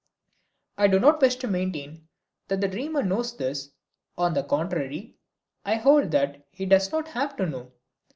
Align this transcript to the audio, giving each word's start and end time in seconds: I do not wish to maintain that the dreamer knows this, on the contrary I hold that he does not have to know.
I 0.79 0.87
do 0.87 0.99
not 0.99 1.21
wish 1.21 1.35
to 1.35 1.47
maintain 1.47 2.07
that 2.47 2.59
the 2.59 2.67
dreamer 2.67 3.03
knows 3.03 3.37
this, 3.37 3.69
on 4.17 4.33
the 4.33 4.41
contrary 4.43 5.19
I 5.63 5.75
hold 5.75 6.09
that 6.09 6.43
he 6.49 6.65
does 6.65 6.91
not 6.91 7.09
have 7.09 7.35
to 7.37 7.45
know. 7.45 7.71